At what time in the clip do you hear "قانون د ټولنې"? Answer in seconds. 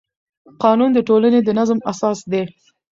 0.63-1.39